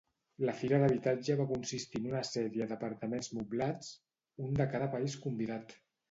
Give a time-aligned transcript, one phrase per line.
[0.49, 3.91] La fira d'habitatge va consistir en una sèrie d'apartaments moblats,
[4.47, 5.77] un de cada país convidat.